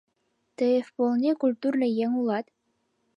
[0.57, 2.45] Тый вполне культурный еҥ улат.